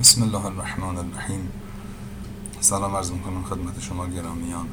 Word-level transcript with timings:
بسم 0.00 0.22
الله 0.22 0.46
الرحمن 0.46 0.96
الرحیم 0.96 1.48
سلام 2.60 2.96
عرض 2.96 3.10
می‌کنم 3.10 3.44
خدمت 3.44 3.80
شما 3.80 4.06
گرامیان. 4.06 4.66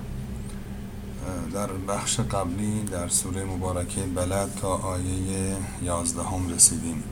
در 1.53 1.67
بخش 1.67 2.19
قبلی 2.19 2.83
در 2.83 3.07
سوره 3.07 3.45
مبارکه 3.45 4.01
بلد 4.01 4.55
تا 4.61 4.75
آیه 4.75 5.57
یازدهم 5.81 6.49
رسیدیم. 6.49 7.03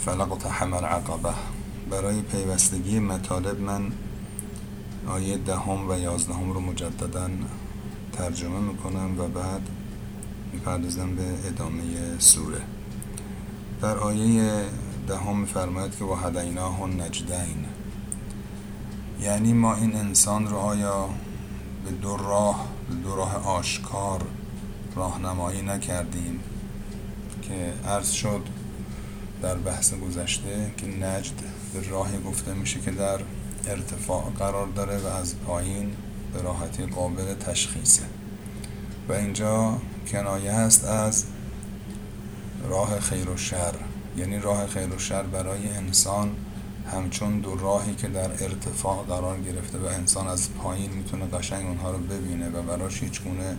فلق 0.00 0.38
تحم 0.38 0.74
العقبه 0.74 1.34
برای 1.90 2.22
پیوستگی 2.22 2.98
مطالب 2.98 3.60
من 3.60 3.92
آیه 5.08 5.38
دهم 5.38 5.90
و 5.90 5.98
یازدهم 5.98 6.52
رو 6.52 6.60
مجددا 6.60 7.30
ترجمه 8.12 8.60
می‌کنم 8.60 9.20
و 9.20 9.28
بعد 9.28 9.68
می‌پردازم 10.52 11.14
به 11.14 11.24
ادامه 11.44 11.82
سوره. 12.18 12.62
در 13.80 13.98
آیه 13.98 14.64
دهم 15.06 15.38
میفرماید 15.38 15.96
که 15.96 16.04
و 16.04 16.14
هدیناه 16.14 16.86
نجدین 16.86 17.64
یعنی 19.20 19.52
ما 19.52 19.74
این 19.74 19.96
انسان 19.96 20.46
رو 20.46 20.56
آیا 20.56 21.08
به 21.84 21.90
دو 21.90 22.16
راه 22.16 22.68
به 22.88 22.94
دو 22.94 23.16
راه 23.16 23.46
آشکار 23.46 24.22
راهنمایی 24.96 25.62
نکردیم 25.62 26.40
که 27.42 27.88
عرض 27.88 28.10
شد 28.10 28.42
در 29.42 29.54
بحث 29.54 29.94
گذشته 29.94 30.70
که 30.76 30.86
نجد 30.86 31.34
به 31.74 31.88
راهی 31.88 32.18
گفته 32.26 32.54
میشه 32.54 32.80
که 32.80 32.90
در 32.90 33.20
ارتفاع 33.66 34.24
قرار 34.38 34.66
داره 34.66 34.98
و 34.98 35.06
از 35.06 35.38
پایین 35.38 35.92
به 36.34 36.42
راحتی 36.42 36.86
قابل 36.86 37.34
تشخیصه. 37.34 38.02
و 39.08 39.12
اینجا 39.12 39.78
کنایه 40.08 40.52
هست 40.52 40.84
از 40.84 41.24
راه 42.68 43.00
خیر 43.00 43.30
و 43.30 43.36
شر. 43.36 43.74
یعنی 44.16 44.38
راه 44.38 44.66
خیر 44.66 44.94
و 44.94 44.98
شر 44.98 45.22
برای 45.22 45.68
انسان 45.68 46.36
همچون 46.92 47.40
دو 47.40 47.56
راهی 47.56 47.94
که 47.94 48.08
در 48.08 48.30
ارتفاع 48.30 49.04
قرار 49.08 49.40
گرفته 49.40 49.78
و 49.78 49.84
انسان 49.84 50.28
از 50.28 50.54
پایین 50.54 50.90
می‌تونه 50.90 51.26
قشنگ 51.26 51.66
اونها 51.66 51.90
رو 51.90 51.98
ببینه 51.98 52.48
و 52.48 52.62
براش 52.62 53.02
هیچ 53.02 53.22
گونه 53.22 53.56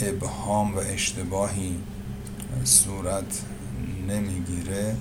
ابهام 0.00 0.74
و 0.74 0.78
اشتباهی 0.78 1.78
صورت 2.64 3.42
نمی‌گیره. 4.08 4.96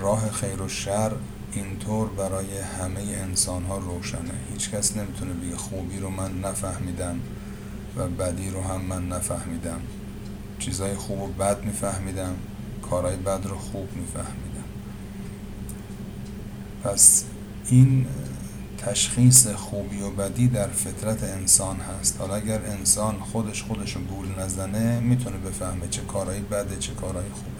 راه 0.00 0.30
خیر 0.30 0.62
و 0.62 0.68
شر 0.68 1.12
اینطور 1.52 2.08
برای 2.08 2.58
همه 2.58 3.00
انسان 3.00 3.64
ها 3.64 3.78
روشنه. 3.78 4.34
هیچ 4.52 4.70
کس 4.70 4.96
نمی‌تونه 4.96 5.32
بگه 5.32 5.56
خوبی 5.56 5.98
رو 5.98 6.10
من 6.10 6.40
نفهمیدم 6.40 7.20
و 7.96 8.08
بدی 8.08 8.50
رو 8.50 8.62
هم 8.62 8.80
من 8.80 9.08
نفهمیدم. 9.08 9.80
چیزای 10.58 10.94
خوب 10.94 11.20
و 11.20 11.26
بد 11.26 11.64
میفهمیدم. 11.64 12.34
کارهای 12.90 13.16
بد 13.16 13.40
رو 13.44 13.58
خوب 13.58 13.88
میفهمیدم. 13.96 14.64
پس 16.84 17.24
این 17.68 18.06
تشخیص 18.78 19.46
خوبی 19.46 20.00
و 20.00 20.10
بدی 20.10 20.48
در 20.48 20.68
فطرت 20.68 21.22
انسان 21.22 21.76
هست. 21.76 22.20
حالا 22.20 22.34
اگر 22.34 22.60
انسان 22.66 23.18
خودش 23.18 23.62
خودش 23.62 23.96
رو 23.96 24.02
گول 24.02 24.26
نزنه 24.38 25.00
می‌تونه 25.00 25.36
بفهمه 25.36 25.88
چه 25.90 26.02
کارهایی 26.02 26.40
بده 26.40 26.76
چه 26.76 26.94
کارهایی 26.94 27.30
خوبه. 27.30 27.56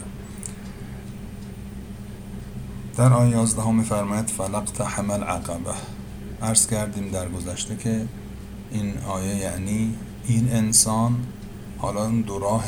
در 2.97 3.13
آیه 3.13 3.31
11 3.31 3.71
میفرماید 3.71 4.29
فلق 4.29 4.65
تحمل 4.65 5.23
عقبه 5.23 5.75
عرض 6.43 6.67
کردیم 6.67 7.11
در 7.11 7.29
گذشته 7.29 7.77
که 7.77 8.07
این 8.71 8.99
آیه 8.99 9.37
یعنی 9.37 9.95
این 10.27 10.53
انسان 10.53 11.17
حالا 11.79 12.11
دو 12.11 12.39
راه 12.39 12.65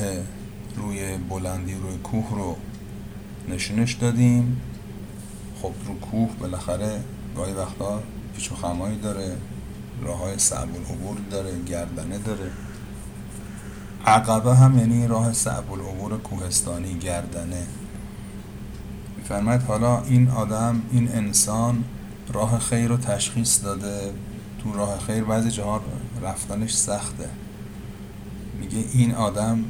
روی 0.78 1.16
بلندی 1.16 1.74
روی 1.74 1.96
کوه 1.96 2.30
رو 2.30 2.56
نشونش 3.48 3.92
دادیم. 3.92 4.60
خب 5.62 5.72
رو 5.86 5.98
کوه 5.98 6.30
بالاخره 6.40 7.00
گاهی 7.36 7.52
وقتا 7.52 8.02
پیچ 8.36 8.52
و 8.52 8.54
خمایی 8.54 8.98
داره 8.98 9.36
راه 10.02 10.18
های 10.18 10.38
صعب 10.38 10.68
العبور 10.76 11.16
داره 11.30 11.62
گردنه 11.66 12.18
داره. 12.18 12.50
عقبه 14.06 14.56
هم 14.56 14.78
یعنی 14.78 15.06
راه 15.06 15.32
صعب 15.32 15.72
العبور 15.72 16.18
کوهستانی 16.18 16.94
گردنه. 16.94 17.66
فرماید 19.24 19.62
حالا 19.62 20.02
این 20.02 20.28
آدم 20.28 20.82
این 20.92 21.08
انسان 21.12 21.84
راه 22.32 22.58
خیر 22.58 22.88
رو 22.88 22.96
تشخیص 22.96 23.64
داده. 23.64 24.12
تو 24.62 24.72
راه 24.72 24.98
خیر 24.98 25.24
بعضی 25.24 25.50
جاها 25.50 25.80
رفتنش 26.22 26.72
سخته. 26.74 27.28
میگه 28.60 28.84
این 28.92 29.14
آدم 29.14 29.64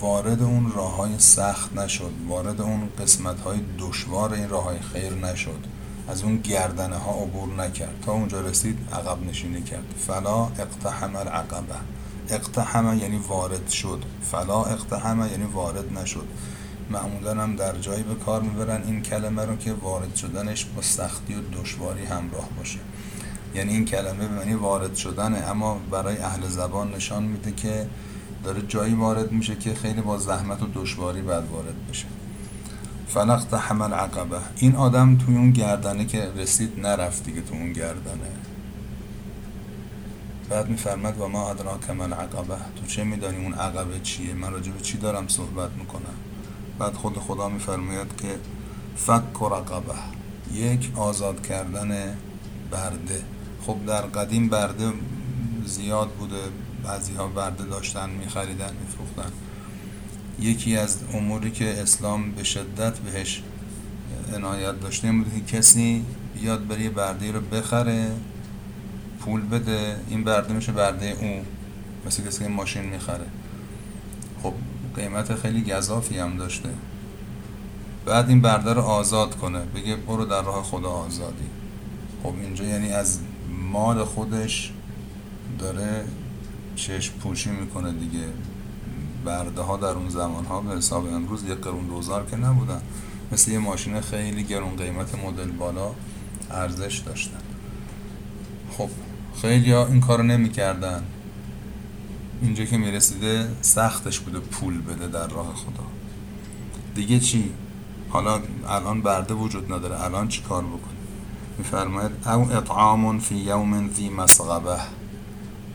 وارد 0.00 0.42
اون 0.42 0.72
راه 0.72 0.96
های 0.96 1.18
سخت 1.18 1.76
نشد 1.76 2.12
وارد 2.28 2.60
اون 2.60 2.88
قسمت 2.98 3.40
های 3.40 3.60
دشوار 3.78 4.32
این 4.32 4.48
راه 4.48 4.64
های 4.64 4.78
خیر 4.78 5.14
نشد. 5.14 5.66
از 6.08 6.22
اون 6.22 6.36
گردنه 6.36 6.96
ها 6.96 7.12
عبور 7.12 7.54
نکرد. 7.54 8.02
تا 8.06 8.12
اونجا 8.12 8.40
رسید 8.40 8.78
عقب 8.92 9.22
نشینی 9.28 9.62
کرد. 9.62 9.94
فلا 10.06 10.44
اقتحم 10.44 11.16
العقبه. 11.16 11.74
اقتحم 12.28 12.98
یعنی 12.98 13.18
وارد 13.28 13.68
شد. 13.68 14.04
فلا 14.22 14.64
اقتحم 14.64 15.28
یعنی 15.30 15.44
وارد 15.44 15.98
نشد. 15.98 16.26
معمولا 16.90 17.42
هم 17.42 17.56
در 17.56 17.78
جایی 17.78 18.02
به 18.02 18.14
کار 18.14 18.42
می‌برن 18.42 18.82
این 18.82 19.02
کلمه 19.02 19.44
رو 19.44 19.56
که 19.56 19.72
وارد 19.72 20.14
شدنش 20.14 20.64
با 20.64 20.82
سختی 20.82 21.34
و 21.34 21.40
دشواری 21.62 22.04
همراه 22.04 22.48
باشه. 22.58 22.78
یعنی 23.54 23.72
این 23.72 23.84
کلمه 23.84 24.28
به 24.28 24.34
معنی 24.34 24.54
وارد 24.54 24.94
شدنه 24.94 25.38
اما 25.38 25.80
برای 25.90 26.18
اهل 26.18 26.48
زبان 26.48 26.94
نشان 26.94 27.22
میده 27.22 27.52
که 27.52 27.86
داره 28.44 28.62
جایی 28.62 28.94
وارد 28.94 29.32
میشه 29.32 29.56
که 29.56 29.74
خیلی 29.74 30.00
با 30.00 30.18
زحمت 30.18 30.62
و 30.62 30.66
دشواری 30.74 31.22
بعد 31.22 31.48
وارد 31.50 31.88
بشه. 31.90 32.06
فلق 33.08 33.54
حمل 33.54 33.92
عقبه. 33.92 34.38
این 34.56 34.76
آدم 34.76 35.16
توی 35.16 35.36
اون 35.36 35.50
گردنه 35.50 36.04
که 36.04 36.32
رسید 36.36 36.80
نرفت 36.80 37.24
دیگه 37.24 37.40
تو 37.40 37.54
اون 37.54 37.72
گردنه. 37.72 38.30
بعد 40.50 40.68
میفرمد 40.68 41.20
و 41.20 41.28
ما 41.28 41.50
ادراک 41.50 41.90
من 41.90 42.12
عقبه. 42.12 42.56
تو 42.76 42.86
چه 42.86 43.04
میدانی 43.04 43.44
اون 43.44 43.54
عقبه 43.54 44.00
چیه؟ 44.00 44.34
من 44.34 44.52
راجع 44.52 44.72
به 44.72 44.80
چی 44.80 44.98
دارم 44.98 45.28
صحبت 45.28 45.70
می‌کنم؟ 45.78 46.14
بعد 46.78 46.94
خود 46.94 47.18
خدا 47.18 47.48
میفرماید 47.48 48.16
که 48.16 48.38
فک 48.96 49.42
و 49.42 49.48
رقبه. 49.48 49.94
یک 50.52 50.92
آزاد 50.96 51.46
کردن 51.46 52.16
برده. 52.70 53.22
خب 53.66 53.76
در 53.86 54.00
قدیم 54.00 54.48
برده 54.48 54.92
زیاد 55.66 56.08
بوده. 56.08 56.42
بعضی 56.84 57.14
ها 57.14 57.28
برده 57.28 57.64
داشتن 57.64 58.10
میخریدن 58.10 58.70
میفروختن. 58.80 59.32
یکی 60.40 60.76
از 60.76 60.98
اموری 61.14 61.50
که 61.50 61.82
اسلام 61.82 62.32
به 62.32 62.44
شدت 62.44 62.98
بهش 62.98 63.42
عنایت 64.34 64.80
داشته 64.80 65.08
این 65.08 65.22
بود 65.22 65.32
که 65.34 65.56
کسی 65.56 66.04
بیاد 66.40 66.66
بری 66.66 66.88
برده 66.88 67.32
رو 67.32 67.40
بخره 67.40 68.10
پول 69.20 69.48
بده 69.48 69.96
این 70.08 70.24
برده 70.24 70.52
میشه 70.52 70.72
برده 70.72 71.16
اون 71.20 71.44
مثل 72.06 72.26
کسی 72.26 72.44
که 72.44 72.50
ماشین 72.50 72.84
می‌خره. 72.84 73.26
خب 74.42 74.52
قیمت 74.96 75.34
خیلی 75.34 75.72
گذافی 75.72 76.18
هم 76.18 76.36
داشته. 76.36 76.68
بعد 78.06 78.28
این 78.28 78.40
برده 78.40 78.72
رو 78.72 78.82
آزاد 78.82 79.34
کنه 79.34 79.60
بگه 79.60 79.96
برو 79.96 80.24
در 80.24 80.42
راه 80.42 80.62
خدا 80.62 80.88
آزادی. 80.90 81.48
خب 82.22 82.34
اینجا 82.42 82.64
یعنی 82.64 82.92
از 82.92 83.18
مال 83.72 84.04
خودش 84.04 84.72
داره 85.58 86.04
چشم 86.78 87.14
پوشی 87.14 87.50
می‌کنه 87.50 87.92
دیگه. 87.92 88.24
برده 89.24 89.62
ها 89.62 89.76
در 89.76 89.86
اون 89.86 90.08
زمان 90.08 90.44
ها 90.44 90.60
به 90.60 90.76
حساب 90.76 91.06
امروز 91.06 91.44
یک 91.44 91.58
قرون 91.58 91.86
دوزار 91.86 92.26
که 92.26 92.36
نبودن. 92.36 92.80
مثل 93.32 93.50
یه 93.50 93.58
ماشین 93.58 94.00
خیلی 94.00 94.44
گرون 94.44 94.76
قیمت 94.76 95.24
مدل 95.24 95.50
بالا 95.50 95.90
ارزش 96.50 96.98
داشتن. 96.98 97.40
خب 98.78 98.88
خیلی 99.42 99.72
ها 99.72 99.86
این 99.86 100.00
کارو 100.00 100.22
نمی‌کردن. 100.22 101.02
اینجا 102.42 102.64
که 102.64 102.78
می‌رسیده 102.78 103.48
سختش 103.62 104.20
بوده 104.20 104.38
پول 104.38 104.82
بده 104.82 105.08
در 105.08 105.26
راه 105.26 105.54
خدا. 105.54 105.84
دیگه 106.94 107.20
چی؟ 107.20 107.50
حالا 108.08 108.40
الان 108.68 109.02
برده 109.02 109.34
وجود 109.34 109.72
نداره. 109.72 110.04
الان 110.04 110.28
چی 110.28 110.42
کار 110.42 110.64
بکنی 110.64 110.98
میفرماید 111.58 112.10
او 112.26 112.52
اطعام 112.52 113.18
فی 113.18 113.34
یوم 113.34 113.90
ذی 113.94 114.08
مسغبه. 114.08 114.78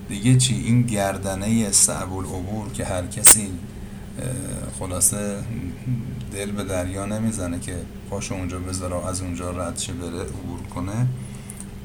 دیگه 0.10 0.38
چی؟ 0.38 0.56
این 0.56 0.82
گردنه 0.82 1.72
صعب 1.72 2.14
العبور 2.14 2.72
که 2.72 2.86
هر 2.86 3.08
کسی 3.08 3.50
خلاصه 4.80 5.44
دل 6.34 6.52
به 6.52 6.64
دریا 6.64 7.06
نمی‌زنه 7.06 7.60
که 7.60 7.76
پاش 8.10 8.32
اونجا 8.32 8.60
بذاره 8.60 9.08
از 9.08 9.22
اونجا 9.22 9.52
رد 9.52 9.78
شه 9.78 9.94
بره 9.94 10.22
عبور 10.22 10.60
کنه. 10.76 11.08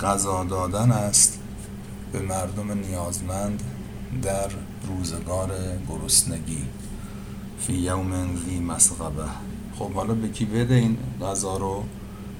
غذا 0.00 0.44
دادن 0.44 0.90
است 0.90 1.38
به 2.12 2.20
مردم 2.20 2.72
نیازمند 2.72 3.62
در 4.22 4.48
روزگار 4.88 5.50
گرسنگی. 5.88 6.64
فی 7.60 7.72
یوم 7.72 8.36
ذی 8.44 8.60
مسغبه. 8.60 9.24
خب 9.78 9.92
حالا 9.92 10.14
به 10.14 10.28
کی 10.28 10.44
بده 10.44 10.74
این 10.74 10.96
غذا 11.22 11.56
رو؟ 11.56 11.84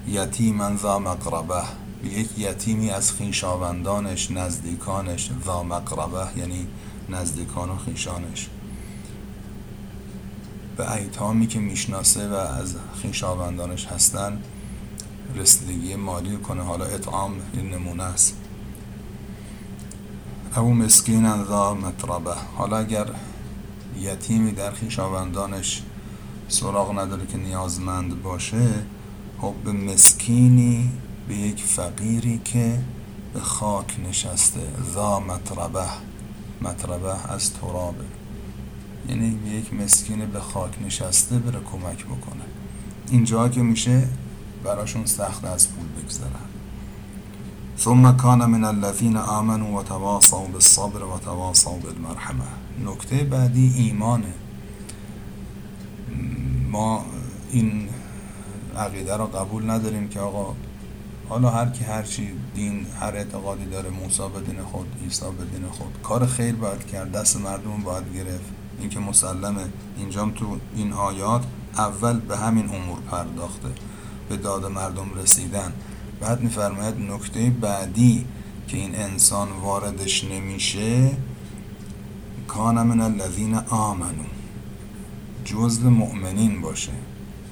یتیما 0.08 0.76
ذا 0.76 0.98
مقربه. 0.98 1.62
به 2.02 2.08
یک 2.08 2.38
یتیمی 2.38 2.90
از 2.90 3.12
خیشاوندانش 3.12 4.30
نزدیکانش 4.30 5.30
ذا 5.44 5.62
مقربه 5.62 6.26
یعنی 6.36 6.66
نزدیکان 7.08 7.70
و 7.70 7.76
خیشانش 7.76 8.48
به 10.76 10.92
ایتامی 10.92 11.46
که 11.46 11.58
می‌شناسه 11.58 12.28
و 12.28 12.34
از 12.34 12.74
خیشاوندانش 13.02 13.86
هستن 13.86 14.42
رسیدگی 15.36 15.96
مالی 15.96 16.36
کنه. 16.36 16.62
حالا 16.62 16.84
اطعام 16.84 17.32
این 17.52 17.70
نمونه 17.70 18.02
است. 18.02 18.36
او 20.56 20.74
مسکین 20.74 21.44
ذا 21.44 21.74
مطربه 21.74 22.34
حالا 22.56 22.78
اگر 22.78 23.06
یتیمی 24.00 24.52
در 24.52 24.70
خیشاوندانش 24.70 25.82
سراغ 26.48 26.98
نداره 26.98 27.26
که 27.26 27.38
نیازمند 27.38 28.22
باشه 28.22 28.68
خب 29.40 29.54
به 29.64 29.72
مسکینی 29.72 30.90
به 31.28 31.34
یک 31.34 31.62
فقیری 31.62 32.40
که 32.44 32.78
به 33.34 33.40
خاک 33.40 33.96
نشسته. 34.08 34.60
ذا 34.94 35.20
مطربه. 35.20 35.86
مطربه 36.62 37.32
از 37.32 37.52
ترابه. 37.52 38.04
یعنی 39.08 39.38
یک 39.46 39.75
مسکین 39.75 40.26
به 40.26 40.40
خاک 40.40 40.82
نشسته 40.86 41.38
بره 41.38 41.60
کمک 41.60 42.04
بکنه. 42.04 42.44
اینجا 43.10 43.48
که 43.48 43.62
میشه 43.62 44.08
براشون 44.64 45.06
سخت 45.06 45.44
از 45.44 45.69
پول 45.69 45.86
بگذارن 46.02 46.48
ثم 47.78 48.16
کان 48.16 48.44
من 48.44 48.64
الذین 48.64 49.16
آمنوا 49.16 49.81
و 49.81 49.82
تواصوا 49.82 50.44
بالصبر 50.44 51.02
و 51.02 51.19
تواصوا 51.19 51.72
بالمرحمه. 51.72 52.44
نکته 52.84 53.24
بعدی 53.24 53.72
ایمانه. 53.76 54.32
ما 56.70 57.04
این 57.50 57.88
عقیده 58.76 59.16
را 59.16 59.26
قبول 59.26 59.70
نداریم 59.70 60.08
که 60.08 60.20
آقا 60.20 60.54
حالا 61.28 61.50
هر 61.50 61.69
کی 61.69 61.84
هر 61.84 62.02
چی 62.02 62.28
دین 62.54 62.86
هر 63.00 63.16
اعتقادی 63.16 63.64
داره 63.64 63.90
موسی 63.90 64.22
به 64.34 64.40
دین 64.40 64.62
خود 64.62 64.86
عیسی 65.04 65.25
به 65.38 65.44
دین 65.44 65.69
خود. 65.69 66.02
کار 66.02 66.26
خیر 66.26 66.54
باید 66.54 66.86
کرد 66.86 67.12
دست 67.12 67.36
مردم 67.36 67.82
باید 67.84 68.14
گرفت. 68.14 68.52
این 68.80 68.90
که 68.90 69.00
مسلمه. 69.00 69.64
اینجام 69.96 70.30
تو 70.30 70.56
این 70.76 70.92
آیات 70.92 71.44
اول 71.76 72.20
به 72.20 72.36
همین 72.36 72.69
امور 72.69 73.00
پرداخته 73.00 73.69
به 74.28 74.36
داد 74.36 74.66
مردم 74.66 75.14
رسیدن. 75.16 75.72
بعد 76.20 76.40
میفرماید 76.40 77.00
نکته 77.00 77.50
بعدی 77.50 78.26
که 78.69 78.76
این 78.76 78.94
انسان 78.94 79.48
واردش 79.52 80.24
نمیشه 80.24 81.10
کان 82.48 82.82
من 82.82 83.00
الذین 83.00 83.54
آمنو 83.54 84.24
جزء 85.44 85.88
مؤمنین 85.88 86.60
باشه. 86.60 86.92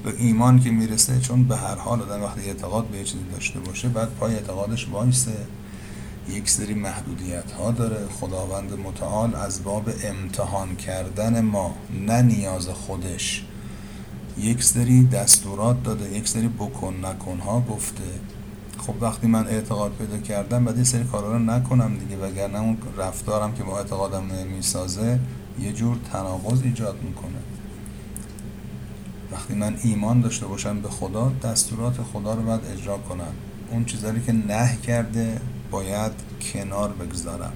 به 0.07 0.13
ایمان 0.17 0.59
که 0.59 0.71
می‌رسه 0.71 1.19
چون 1.19 1.43
به 1.43 1.57
هر 1.57 1.75
حال 1.75 2.01
آدم 2.01 2.23
وقتی 2.23 2.41
اعتقاد 2.41 2.85
به 2.85 3.03
چیزی 3.03 3.23
داشته 3.31 3.59
باشه 3.59 3.89
بعد 3.89 4.09
پای 4.09 4.35
اعتقادش 4.35 4.89
وایسه. 4.89 5.37
یک 6.29 6.49
سری 6.49 6.73
محدودیت 6.73 7.51
ها 7.51 7.71
داره. 7.71 8.07
خداوند 8.21 8.73
متعال 8.73 9.35
از 9.35 9.63
باب 9.63 9.89
امتحان 10.03 10.75
کردن 10.75 11.41
ما 11.41 11.75
نه 12.07 12.21
نیاز 12.21 12.67
خودش. 12.67 13.45
یک 14.37 14.63
سری 14.63 15.03
دستورات 15.03 15.83
داده 15.83 16.17
یک 16.17 16.27
سری 16.27 16.47
بکن 16.47 17.05
نکن 17.05 17.39
ها 17.39 17.61
گفته. 17.61 18.03
خب 18.77 18.93
وقتی 19.01 19.27
من 19.27 19.47
اعتقاد 19.47 19.91
پیدا 19.91 20.17
کردم 20.17 20.65
بعد 20.65 20.77
یه 20.77 20.83
سری 20.83 21.03
کارا 21.03 21.31
رو 21.31 21.39
نکنم 21.39 21.97
دیگه 21.97 22.17
وگرنه 22.17 22.59
اون 22.59 22.77
رفتارم 22.97 23.53
که 23.53 23.63
با 23.63 23.77
اعتقادم 23.77 24.31
نمی‌سازه 24.31 25.19
یه 25.59 25.73
جور 25.73 25.97
تناقض 26.11 26.61
ایجاد 26.61 26.95
می‌کنه. 27.03 27.36
وقتی 29.31 29.53
من 29.53 29.77
ایمان 29.83 30.21
داشته 30.21 30.45
باشم 30.45 30.81
به 30.81 30.89
خدا 30.89 31.31
دستورات 31.43 31.95
خدا 32.13 32.33
رو 32.33 32.41
باید 32.41 32.61
اجرا 32.73 32.97
کنم. 32.97 33.33
اون 33.71 33.85
چیزایی 33.85 34.21
که 34.21 34.31
نه 34.31 34.77
کرده 34.77 35.41
باید 35.71 36.11
کنار 36.53 36.93
بگذارم. 36.93 37.53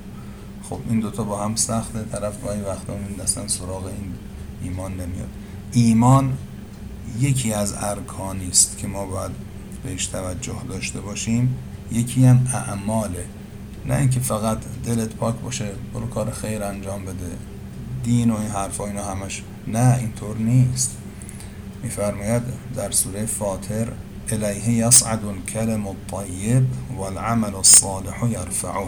خب 0.70 0.80
این 0.90 1.00
دوتا 1.00 1.24
با 1.24 1.44
هم 1.44 1.56
سخته. 1.56 2.04
طرف 2.12 2.44
گاهی 2.44 2.62
وقتا 2.62 2.94
دستن 3.20 3.48
سراغ 3.48 3.86
این 3.86 4.14
ایمان 4.64 4.92
نمیاد. 4.92 5.30
ایمان 5.72 6.38
یکی 7.20 7.54
از 7.54 7.74
ارکانی 7.78 8.50
است 8.50 8.78
که 8.78 8.88
ما 8.88 9.06
باید 9.06 9.32
بهش 9.84 10.06
توجه 10.06 10.62
داشته 10.70 11.02
باشیم. 11.02 11.56
یکی 11.92 12.26
هم 12.26 12.48
اعماله. 12.54 13.26
نه 13.86 13.96
اینکه 13.96 14.20
فقط 14.20 14.58
دلت 14.86 15.10
پاک 15.10 15.36
باشه 15.36 15.72
برو 15.94 16.08
کار 16.08 16.32
خیر 16.32 16.64
انجام 16.64 17.06
بده. 17.06 17.36
دین 18.04 18.32
و 18.32 18.38
این 18.38 18.50
حرفا 18.50 18.86
اینا 18.86 19.04
همش. 19.06 19.44
نه 19.68 19.98
اینطور 20.00 20.38
نیست. 20.38 20.98
میفرماید 21.84 22.44
در 22.76 22.92
سوره 22.92 23.26
فاطر 23.26 23.88
الیه 24.32 24.70
یصعد 24.70 25.26
الکلم 25.26 25.88
الطیب 25.88 26.68
والعمل 26.98 27.56
الصالح 27.56 28.32
یرفعه. 28.32 28.88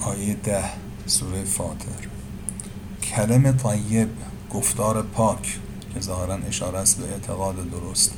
آیه 0.00 0.34
ده 0.34 0.64
سوره 1.06 1.44
فاطر. 1.44 2.08
کلم 3.02 3.52
طیب 3.52 4.08
گفتار 4.50 5.02
پاک. 5.02 5.58
که 5.94 6.00
ظاهرا 6.00 6.34
اشاره 6.34 6.78
است 6.78 6.98
به 6.98 7.12
اعتقاد 7.12 7.70
درست. 7.70 8.12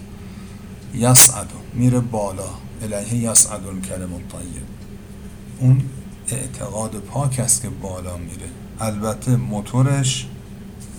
یصعد 0.94 1.46
میره 1.74 2.00
بالا. 2.00 2.50
الیه 2.82 3.14
یصعد 3.14 3.66
الکلم 3.66 4.14
الطیب. 4.14 4.62
اون 5.60 5.82
اعتقاد 6.28 6.96
پاک 6.96 7.40
است 7.40 7.62
که 7.62 7.68
بالا 7.68 8.16
میره. 8.16 8.48
البته 8.80 9.36
موتورش 9.36 10.26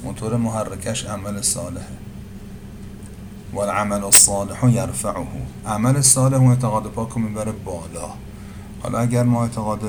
موتور 0.05 0.37
محرکش 0.37 1.05
عمل 1.05 1.41
صالحه. 1.41 1.85
و 3.53 3.59
العمل 3.59 4.03
الصالح 4.03 4.69
یرفعه. 4.73 5.27
عمل 5.67 6.01
صالح 6.01 6.37
و 6.37 6.43
اعتقاد 6.43 6.83
پاک 6.83 7.09
رو 7.09 7.21
می‌بره 7.21 7.51
بالا. 7.51 8.09
حالا 8.83 8.99
اگر 8.99 9.23
ما 9.23 9.43
اعتقاد 9.43 9.81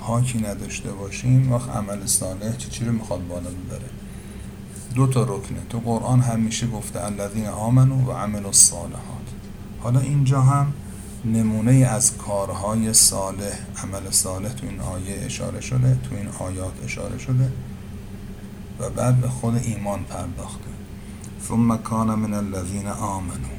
پاکی 0.00 0.38
نداشته 0.38 0.92
باشیم 0.92 1.52
وقت 1.52 1.70
عمل 1.70 2.06
صالح 2.06 2.56
چی 2.56 2.70
چی 2.70 2.84
رو 2.84 2.92
می‌خواد 2.92 3.28
بالا 3.28 3.50
ببره؟ 3.50 3.90
دو 4.94 5.06
تا 5.06 5.22
رکنه. 5.22 5.58
تو 5.70 5.78
قرآن 5.78 6.20
همیشه 6.20 6.66
گفته 6.66 7.04
الذین 7.04 7.46
آمنو 7.46 8.04
و 8.06 8.12
عمل 8.12 8.46
الصالحات. 8.46 9.26
حالا 9.82 10.00
اینجا 10.00 10.40
هم 10.40 10.72
نمونه 11.24 11.72
از 11.72 12.16
کارهای 12.16 12.94
صالح 12.94 13.58
عمل 13.82 14.10
صالح 14.10 14.48
تو 14.48 14.66
این 14.66 14.80
آیه 14.80 15.24
اشاره 15.24 15.60
شده 15.60 15.98
تو 16.08 16.16
این 16.16 16.28
آیات 16.38 16.72
اشاره 16.84 17.18
شده. 17.18 17.52
و 18.80 18.90
بعد 18.90 19.20
به 19.20 19.28
خود 19.28 19.56
ایمان 19.56 20.04
پرداخته. 20.04 20.70
ثم 21.48 21.76
کان 21.76 22.14
من 22.14 22.34
الذین 22.34 22.86
آمنو. 22.86 23.56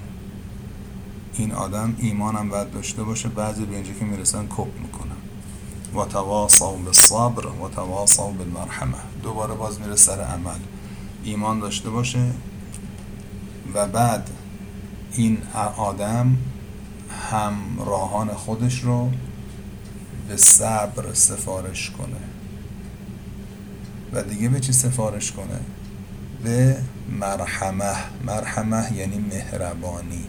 این 1.34 1.52
آدم 1.52 1.96
ایمانم 1.98 2.50
باید 2.50 2.72
داشته 2.72 3.04
باشه 3.04 3.30
بعضی 3.30 3.66
به 3.66 3.76
اینجا 3.76 3.94
که 3.94 4.06
می‌رسن 4.06 4.48
کپ 4.48 4.80
می‌کنن. 4.82 5.18
و 5.96 6.06
تواصوا 6.06 6.72
بالصبر 6.72 7.48
و 7.48 7.70
تواصوا 7.76 8.28
بالمرحمه. 8.28 8.98
دوباره 9.24 9.54
باز 9.54 9.82
میره 9.82 9.96
سر 9.96 10.22
عمل. 10.22 10.60
ایمان 11.24 11.60
داشته 11.60 11.90
باشه 11.90 12.32
و 13.74 13.88
بعد 13.88 14.30
این 15.14 15.38
آدم 15.78 16.38
همراهان 17.32 18.34
خودش 18.34 18.80
رو 18.80 19.12
به 20.28 20.38
صبر 20.38 21.14
سفارش 21.14 21.92
کنه. 21.92 22.37
و 24.14 24.24
دیگه 24.24 24.50
به 24.50 24.60
چی 24.60 24.74
سفارش 24.74 25.32
کنه؟ 25.32 25.60
به 26.44 26.78
مرحمه. 27.20 27.96
مرحمه 28.26 28.94
یعنی 28.94 29.18
مهربانی. 29.18 30.24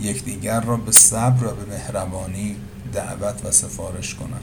یکدیگر 0.00 0.60
را 0.60 0.76
به 0.76 0.92
صبر 0.92 1.46
و 1.46 1.54
به 1.54 1.64
مهربانی 1.74 2.56
دعوت 2.92 3.44
و 3.44 3.50
سفارش 3.50 4.14
کنن. 4.14 4.40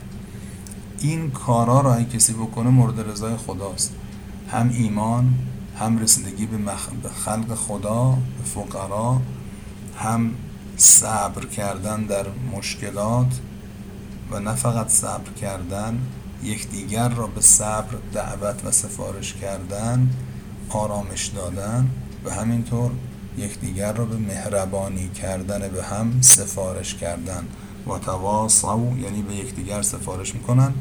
این 0.98 1.30
کارا 1.30 1.80
را 1.80 1.94
این 1.94 2.08
کسی 2.08 2.32
بکنه 2.32 2.70
مورد 2.70 3.10
رضای 3.10 3.36
خداست. 3.36 3.94
هم 4.50 4.70
ایمان 4.70 5.34
هم 5.78 5.98
رسیدگی 5.98 6.46
به, 6.46 7.10
خلق 7.10 7.54
خدا 7.54 8.10
به 8.10 8.44
فقرا 8.44 9.20
هم 9.98 10.30
صبر 10.76 11.46
کردن 11.46 12.02
در 12.02 12.26
مشکلات 12.56 13.40
و 14.30 14.40
نه 14.40 14.54
فقط 14.54 14.88
صبر 14.88 15.32
کردن 15.32 15.98
یکدیگر 16.44 17.08
را 17.08 17.26
به 17.26 17.40
صبر 17.40 17.96
دعوت 18.12 18.64
و 18.64 18.70
سفارش 18.70 19.34
کردن 19.34 20.10
آرامش 20.68 21.26
دادن 21.26 21.90
و 22.24 22.30
همینطور 22.30 22.90
یکدیگر 23.38 23.92
را 23.92 24.04
به 24.04 24.16
مهربانی 24.16 25.08
کردن 25.08 25.68
به 25.68 25.84
هم 25.84 26.20
سفارش 26.20 26.94
کردن. 26.94 27.44
و 27.86 27.98
تواصو 27.98 28.92
یعنی 28.98 29.22
به 29.22 29.34
یکدیگر 29.34 29.82
سفارش 29.82 30.34
می‌کنن. 30.34 30.72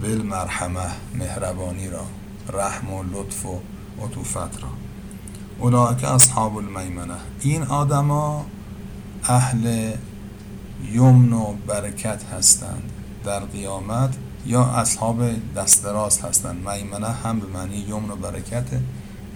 بالمرحمه 0.00 0.90
مهربانی 1.14 1.88
را 1.88 2.04
رحم 2.52 2.92
و 2.92 3.02
لطف 3.02 3.46
و 3.46 3.60
عطوفت 4.04 4.36
را. 4.36 4.68
اولئک 5.58 6.04
اصحاب 6.04 6.56
المیمنه 6.56 7.14
این 7.40 7.62
آدما 7.62 8.46
اهل 9.24 9.92
یمن 10.92 11.32
و 11.32 11.54
برکت 11.66 12.24
هستند. 12.24 12.92
در 13.24 13.40
قیامت 13.40 14.14
یا 14.46 14.64
اصحاب 14.64 15.22
دست 15.56 15.84
راست 15.84 16.24
هستند. 16.24 16.68
میمنه 16.68 17.08
هم 17.08 17.40
به 17.40 17.46
معنی 17.46 17.76
یمن 17.76 18.10
و 18.10 18.16
برکت 18.16 18.66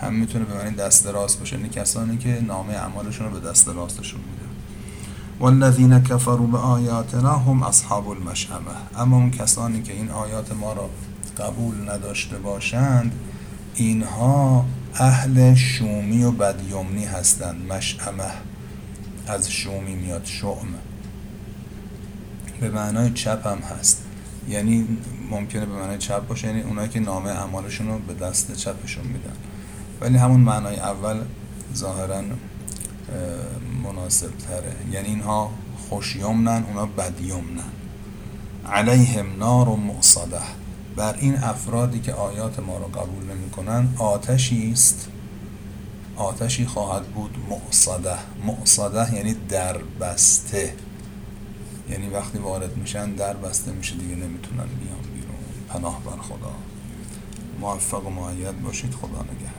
هم 0.00 0.14
می‌تونه 0.14 0.44
به 0.44 0.54
معنی 0.54 0.76
دست 0.76 1.06
راست 1.06 1.38
باشه. 1.38 1.56
یعنی 1.56 1.68
کسانی 1.68 2.16
که 2.16 2.42
نامه 2.46 2.74
اعمالشون 2.74 3.26
رو 3.26 3.40
به 3.40 3.48
دست 3.48 3.68
راستشون 3.68 4.20
میده. 4.20 4.46
والذین 5.40 6.02
کفروا 6.02 6.46
به 6.46 6.58
آیاتنا 6.58 7.38
هم 7.38 7.62
اصحاب 7.62 8.08
المشعمه 8.08 8.70
اما 8.96 9.16
اون 9.16 9.30
کسانی 9.30 9.82
که 9.82 9.92
این 9.92 10.10
آیات 10.10 10.52
ما 10.52 10.72
را 10.72 10.90
قبول 11.38 11.90
نداشته 11.90 12.38
باشند 12.38 13.12
اینها 13.74 14.64
اهل 14.94 15.54
شومی 15.54 16.24
و 16.24 16.30
بدیومنی 16.30 17.04
هستند. 17.04 17.72
مشعمه 17.72 18.30
از 19.26 19.50
شومی 19.50 19.94
میاد. 19.94 20.24
شعم 20.24 20.68
به 22.60 22.70
معنای 22.70 23.10
چپ 23.10 23.46
هم 23.46 23.58
هست. 23.58 24.05
یعنی 24.48 24.88
ممکنه 25.30 25.66
به 25.66 25.72
معنای 25.72 25.98
چپ 25.98 26.26
باشه 26.26 26.46
یعنی 26.46 26.62
اونایی 26.62 26.88
که 26.88 27.00
نامه 27.00 27.30
اعمالشون 27.30 27.88
رو 27.88 27.98
به 27.98 28.14
دست 28.14 28.56
چپشون 28.56 29.06
میدن. 29.06 29.36
ولی 30.00 30.18
همون 30.18 30.40
معنای 30.40 30.76
اول 30.76 31.20
ظاهرا 31.74 32.22
مناسب 33.84 34.30
تره 34.38 34.72
یعنی 34.92 35.08
اینها 35.08 35.50
خوشیمنن 35.88 36.64
اونا 36.64 36.86
بدیمنن. 36.86 37.70
علیهم 38.72 39.26
نار 39.38 39.68
و 39.68 39.76
مقصده 39.76 40.40
بر 40.96 41.16
این 41.20 41.36
افرادی 41.36 42.00
که 42.00 42.12
آیات 42.12 42.58
ما 42.60 42.78
رو 42.78 42.84
قبول 42.84 43.24
نمی‌کنن 43.24 43.88
آتشی 43.98 44.70
است. 44.72 45.08
آتشی 46.16 46.66
خواهد 46.66 47.06
بود 47.06 47.36
مقصده 47.50 48.18
مقصده 48.46 49.14
یعنی 49.14 49.36
در 49.48 49.78
بسته 49.78 50.74
یعنی 51.90 52.08
وقتی 52.08 52.38
وارد 52.38 52.76
میشن 52.76 53.12
در 53.12 53.34
بسته 53.36 53.72
میشه 53.72 53.96
دیگه 53.96 54.14
نمی‌تونن 54.14 54.56
بیان 54.56 55.02
بیرون. 55.14 55.36
پناه 55.68 56.02
بر 56.04 56.22
خدا. 56.22 56.52
موفق 57.60 58.06
و 58.06 58.10
معید 58.10 58.62
باشید. 58.62 58.94
خدا 58.94 59.22
نگهد 59.22 59.55